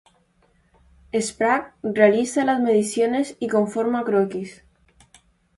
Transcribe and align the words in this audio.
Sprague 1.13 1.73
realiza 1.83 2.43
las 2.43 2.59
mediciones 2.59 3.37
y 3.39 3.47
conforma 3.49 4.03
croquis. 4.03 4.63